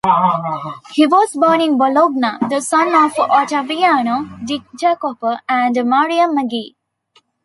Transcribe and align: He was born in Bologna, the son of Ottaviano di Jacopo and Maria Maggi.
He 0.95 1.05
was 1.05 1.33
born 1.35 1.61
in 1.61 1.77
Bologna, 1.77 2.31
the 2.49 2.59
son 2.59 2.87
of 2.87 3.11
Ottaviano 3.13 4.43
di 4.43 4.59
Jacopo 4.75 5.37
and 5.47 5.75
Maria 5.87 6.27
Maggi. 6.27 6.73